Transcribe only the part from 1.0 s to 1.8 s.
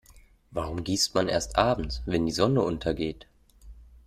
man erst